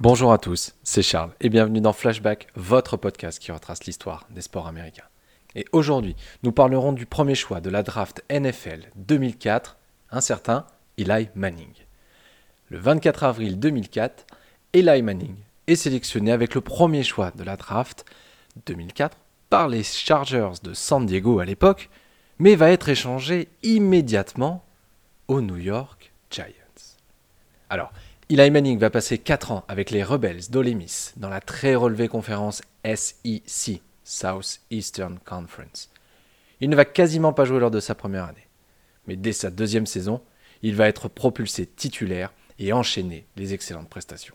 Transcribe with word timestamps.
Bonjour 0.00 0.32
à 0.32 0.38
tous, 0.38 0.76
c'est 0.84 1.02
Charles 1.02 1.32
et 1.40 1.48
bienvenue 1.48 1.80
dans 1.80 1.92
Flashback, 1.92 2.46
votre 2.54 2.96
podcast 2.96 3.40
qui 3.40 3.50
retrace 3.50 3.82
l'histoire 3.82 4.28
des 4.30 4.42
sports 4.42 4.68
américains. 4.68 5.08
Et 5.56 5.64
aujourd'hui, 5.72 6.14
nous 6.44 6.52
parlerons 6.52 6.92
du 6.92 7.04
premier 7.04 7.34
choix 7.34 7.60
de 7.60 7.68
la 7.68 7.82
draft 7.82 8.22
NFL 8.30 8.90
2004, 8.94 9.76
un 10.12 10.20
certain 10.20 10.66
Eli 10.98 11.30
Manning. 11.34 11.72
Le 12.68 12.78
24 12.78 13.24
avril 13.24 13.58
2004, 13.58 14.24
Eli 14.72 15.02
Manning 15.02 15.34
est 15.66 15.74
sélectionné 15.74 16.30
avec 16.30 16.54
le 16.54 16.60
premier 16.60 17.02
choix 17.02 17.32
de 17.32 17.42
la 17.42 17.56
draft 17.56 18.04
2004 18.66 19.16
par 19.50 19.66
les 19.66 19.82
Chargers 19.82 20.60
de 20.62 20.74
San 20.74 21.06
Diego 21.06 21.40
à 21.40 21.44
l'époque, 21.44 21.90
mais 22.38 22.54
va 22.54 22.70
être 22.70 22.88
échangé 22.88 23.48
immédiatement 23.64 24.64
aux 25.26 25.40
New 25.40 25.56
York 25.56 26.12
Giants. 26.30 26.54
Alors, 27.68 27.92
Eli 28.30 28.50
Manning 28.50 28.78
va 28.78 28.90
passer 28.90 29.16
4 29.16 29.52
ans 29.52 29.64
avec 29.68 29.90
les 29.90 30.02
Rebels 30.02 30.50
d'Ole 30.50 30.74
Miss 30.74 31.14
dans 31.16 31.30
la 31.30 31.40
très 31.40 31.74
relevée 31.74 32.08
conférence 32.08 32.60
SEC, 32.84 33.80
South 34.04 34.60
Eastern 34.70 35.18
Conference. 35.24 35.90
Il 36.60 36.68
ne 36.68 36.76
va 36.76 36.84
quasiment 36.84 37.32
pas 37.32 37.46
jouer 37.46 37.58
lors 37.58 37.70
de 37.70 37.80
sa 37.80 37.94
première 37.94 38.24
année. 38.24 38.46
Mais 39.06 39.16
dès 39.16 39.32
sa 39.32 39.48
deuxième 39.50 39.86
saison, 39.86 40.20
il 40.60 40.74
va 40.74 40.88
être 40.88 41.08
propulsé 41.08 41.64
titulaire 41.64 42.34
et 42.58 42.74
enchaîner 42.74 43.24
les 43.36 43.54
excellentes 43.54 43.88
prestations. 43.88 44.34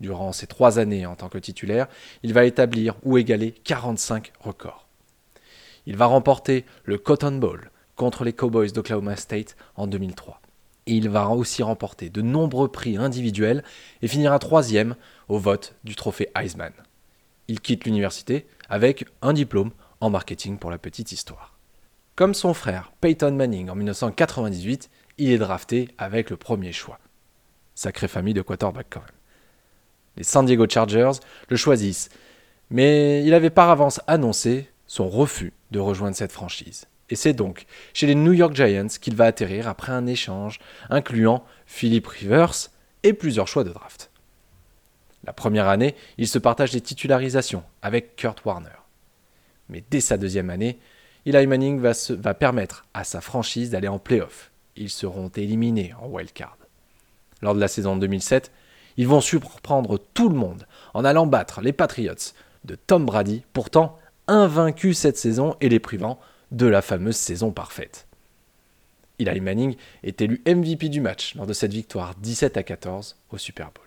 Durant 0.00 0.32
ces 0.32 0.46
trois 0.46 0.78
années 0.78 1.04
en 1.04 1.14
tant 1.14 1.28
que 1.28 1.36
titulaire, 1.36 1.88
il 2.22 2.32
va 2.32 2.46
établir 2.46 2.96
ou 3.02 3.18
égaler 3.18 3.52
45 3.52 4.32
records. 4.40 4.86
Il 5.84 5.98
va 5.98 6.06
remporter 6.06 6.64
le 6.84 6.96
Cotton 6.96 7.32
Bowl 7.32 7.70
contre 7.96 8.24
les 8.24 8.32
Cowboys 8.32 8.72
d'Oklahoma 8.72 9.16
State 9.16 9.56
en 9.76 9.86
2003 9.86 10.40
il 10.86 11.08
va 11.08 11.28
aussi 11.28 11.62
remporter 11.62 12.10
de 12.10 12.22
nombreux 12.22 12.68
prix 12.68 12.96
individuels 12.96 13.64
et 14.02 14.08
finira 14.08 14.38
troisième 14.38 14.96
au 15.28 15.38
vote 15.38 15.74
du 15.84 15.94
trophée 15.94 16.28
Heisman. 16.36 16.72
Il 17.48 17.60
quitte 17.60 17.84
l'université 17.84 18.46
avec 18.68 19.06
un 19.22 19.32
diplôme 19.32 19.72
en 20.00 20.10
marketing 20.10 20.58
pour 20.58 20.70
la 20.70 20.78
petite 20.78 21.12
histoire. 21.12 21.54
Comme 22.16 22.34
son 22.34 22.54
frère 22.54 22.92
Peyton 23.00 23.32
Manning 23.32 23.70
en 23.70 23.74
1998, 23.74 24.90
il 25.18 25.30
est 25.30 25.38
drafté 25.38 25.88
avec 25.98 26.30
le 26.30 26.36
premier 26.36 26.72
choix. 26.72 26.98
Sacrée 27.74 28.08
famille 28.08 28.34
de 28.34 28.42
quarterback 28.42 28.86
quand 28.90 29.00
même. 29.00 29.08
Les 30.16 30.22
San 30.22 30.46
Diego 30.46 30.66
Chargers 30.68 31.18
le 31.48 31.56
choisissent, 31.56 32.08
mais 32.70 33.24
il 33.24 33.34
avait 33.34 33.50
par 33.50 33.70
avance 33.70 34.00
annoncé 34.06 34.70
son 34.86 35.08
refus 35.08 35.52
de 35.70 35.80
rejoindre 35.80 36.16
cette 36.16 36.32
franchise. 36.32 36.86
Et 37.10 37.16
c'est 37.16 37.32
donc 37.32 37.66
chez 37.92 38.06
les 38.06 38.14
New 38.14 38.32
York 38.32 38.54
Giants 38.54 38.88
qu'il 39.00 39.14
va 39.14 39.26
atterrir 39.26 39.68
après 39.68 39.92
un 39.92 40.06
échange 40.06 40.58
incluant 40.90 41.44
Philip 41.66 42.06
Rivers 42.06 42.70
et 43.02 43.12
plusieurs 43.12 43.48
choix 43.48 43.64
de 43.64 43.72
draft. 43.72 44.10
La 45.24 45.32
première 45.32 45.68
année, 45.68 45.94
il 46.18 46.28
se 46.28 46.38
partage 46.38 46.72
les 46.72 46.80
titularisations 46.80 47.64
avec 47.82 48.16
Kurt 48.16 48.44
Warner. 48.44 48.68
Mais 49.68 49.82
dès 49.90 50.00
sa 50.00 50.18
deuxième 50.18 50.50
année, 50.50 50.78
Eli 51.26 51.46
Manning 51.46 51.80
va, 51.80 51.92
va 52.10 52.34
permettre 52.34 52.86
à 52.92 53.04
sa 53.04 53.20
franchise 53.20 53.70
d'aller 53.70 53.88
en 53.88 53.98
playoff. 53.98 54.50
Ils 54.76 54.90
seront 54.90 55.28
éliminés 55.28 55.94
en 56.00 56.08
wildcard. 56.08 56.58
Lors 57.40 57.54
de 57.54 57.60
la 57.60 57.68
saison 57.68 57.96
2007, 57.96 58.50
ils 58.96 59.08
vont 59.08 59.20
surprendre 59.20 59.98
tout 59.98 60.28
le 60.28 60.34
monde 60.34 60.66
en 60.92 61.04
allant 61.04 61.26
battre 61.26 61.60
les 61.60 61.72
Patriots 61.72 62.32
de 62.64 62.74
Tom 62.74 63.04
Brady, 63.04 63.44
pourtant 63.52 63.98
invaincus 64.26 64.98
cette 64.98 65.18
saison 65.18 65.56
et 65.60 65.68
les 65.68 65.80
privant 65.80 66.18
de 66.54 66.66
la 66.66 66.82
fameuse 66.82 67.16
saison 67.16 67.50
parfaite. 67.50 68.06
Eli 69.18 69.40
Manning 69.40 69.76
est 70.02 70.20
élu 70.20 70.42
MVP 70.46 70.88
du 70.88 71.00
match 71.00 71.34
lors 71.34 71.46
de 71.46 71.52
cette 71.52 71.72
victoire 71.72 72.14
17 72.16 72.56
à 72.56 72.62
14 72.62 73.16
au 73.30 73.38
Super 73.38 73.70
Bowl. 73.72 73.86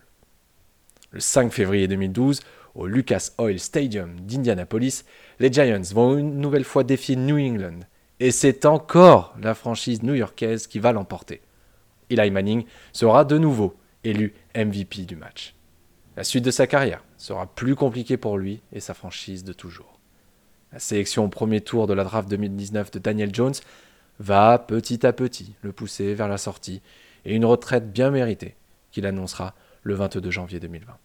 Le 1.12 1.20
5 1.20 1.52
février 1.52 1.88
2012, 1.88 2.42
au 2.76 2.86
Lucas 2.86 3.30
Oil 3.38 3.60
Stadium 3.60 4.20
d'Indianapolis, 4.20 5.04
les 5.40 5.52
Giants 5.52 5.82
vont 5.94 6.18
une 6.18 6.40
nouvelle 6.40 6.64
fois 6.64 6.84
défier 6.84 7.16
New 7.16 7.38
England. 7.38 7.80
Et 8.20 8.32
c'est 8.32 8.66
encore 8.66 9.36
la 9.42 9.54
franchise 9.54 10.04
new-yorkaise 10.04 10.68
qui 10.68 10.80
va 10.80 10.92
l'emporter. 10.92 11.42
Eli 12.10 12.32
Manning 12.32 12.66
sera 12.94 13.26
de 13.26 13.38
nouveau 13.38 13.76
élu 14.04 14.34
MVP 14.56 15.04
du 15.04 15.16
match. 15.16 15.56
La 16.16 16.24
suite 16.24 16.46
de 16.46 16.52
sa 16.52 16.68
carrière 16.68 17.04
sera 17.18 17.48
plus 17.48 17.76
compliquée 17.76 18.18
pour 18.18 18.38
lui 18.38 18.62
et 18.72 18.80
sa 18.80 18.94
franchise 18.94 19.44
de 19.44 19.54
toujours. 19.54 19.97
La 20.78 20.82
sélection 20.82 21.26
au 21.26 21.28
premier 21.28 21.62
tour 21.62 21.88
de 21.88 21.94
la 21.96 22.04
draft 22.04 22.30
2019 22.30 22.92
de 22.92 23.00
Daniel 23.00 23.34
Jones 23.34 23.56
va 24.20 24.60
petit 24.60 25.08
à 25.08 25.12
petit 25.12 25.56
le 25.64 25.72
pousser 25.72 26.14
vers 26.14 26.28
la 26.28 26.38
sortie 26.38 26.84
et 27.26 27.34
une 27.34 27.46
retraite 27.46 27.92
bien 27.92 28.12
méritée 28.12 28.56
qu'il 28.92 29.08
annoncera 29.08 29.56
le 29.82 29.96
22 29.96 30.30
janvier 30.30 30.60
2020. 30.60 30.96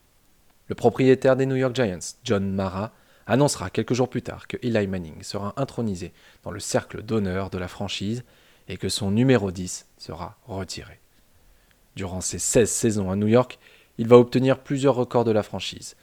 Le 0.67 0.75
propriétaire 0.75 1.37
des 1.37 1.47
New 1.47 1.57
York 1.57 1.75
Giants, 1.75 2.19
John 2.23 2.53
Mara, 2.53 2.93
annoncera 3.27 3.71
quelques 3.71 3.95
jours 3.95 4.11
plus 4.11 4.21
tard 4.21 4.47
que 4.47 4.59
Eli 4.61 4.87
Manning 4.87 5.23
sera 5.23 5.55
intronisé 5.57 6.13
dans 6.43 6.51
le 6.51 6.61
cercle 6.61 7.03
d'honneur 7.03 7.49
de 7.49 7.57
la 7.57 7.67
franchise 7.67 8.25
et 8.69 8.77
que 8.77 8.91
son 8.91 9.11
numéro 9.11 9.51
10 9.51 9.87
sera 9.97 10.37
retiré. 10.45 11.01
Durant 11.97 12.21
ses 12.21 12.39
16 12.39 12.71
saisons 12.71 13.11
à 13.11 13.17
New 13.17 13.29
York, 13.29 13.59
il 13.97 14.07
va 14.07 14.19
obtenir 14.19 14.59
plusieurs 14.59 14.97
records 14.97 15.25
de 15.25 15.31
la 15.31 15.43
franchise, 15.43 15.97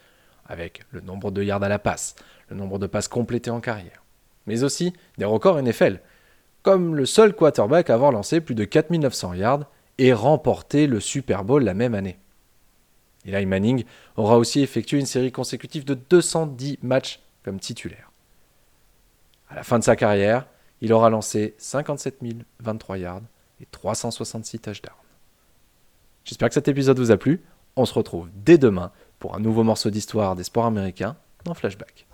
avec 0.47 0.81
le 0.89 1.01
nombre 1.01 1.29
de 1.29 1.43
yards 1.43 1.61
à 1.61 1.69
la 1.69 1.77
passe, 1.77 2.15
le 2.49 2.55
nombre 2.55 2.79
de 2.79 2.87
passes 2.87 3.07
complétées 3.07 3.51
en 3.51 3.59
carrière, 3.59 4.03
mais 4.45 4.63
aussi 4.63 4.93
des 5.17 5.25
records 5.25 5.61
NFL, 5.61 6.01
comme 6.61 6.95
le 6.95 7.05
seul 7.05 7.33
quarterback 7.33 7.89
à 7.89 7.93
avoir 7.93 8.11
lancé 8.11 8.41
plus 8.41 8.55
de 8.55 8.65
4900 8.65 9.33
yards 9.35 9.65
et 9.97 10.13
remporté 10.13 10.87
le 10.87 10.99
Super 10.99 11.43
Bowl 11.43 11.63
la 11.63 11.73
même 11.73 11.95
année. 11.95 12.19
Eli 13.25 13.45
Manning 13.45 13.83
aura 14.15 14.37
aussi 14.37 14.61
effectué 14.61 14.99
une 14.99 15.05
série 15.05 15.31
consécutive 15.31 15.85
de 15.85 15.93
210 15.93 16.79
matchs 16.81 17.19
comme 17.43 17.59
titulaire. 17.59 18.11
À 19.49 19.55
la 19.55 19.63
fin 19.63 19.79
de 19.79 19.83
sa 19.83 19.95
carrière, 19.95 20.47
il 20.81 20.93
aura 20.93 21.09
lancé 21.09 21.55
57 21.57 22.19
023 22.61 22.97
yards 22.97 23.21
et 23.61 23.65
366 23.65 24.59
touchdowns. 24.59 24.93
J'espère 26.23 26.47
que 26.49 26.53
cet 26.53 26.67
épisode 26.67 26.99
vous 26.99 27.11
a 27.11 27.17
plu. 27.17 27.41
On 27.75 27.85
se 27.85 27.93
retrouve 27.93 28.29
dès 28.33 28.57
demain 28.57 28.91
pour 29.19 29.35
un 29.35 29.39
nouveau 29.39 29.63
morceau 29.63 29.89
d'histoire 29.89 30.35
des 30.35 30.43
sports 30.43 30.65
américains 30.65 31.17
dans 31.43 31.53
Flashback. 31.53 32.07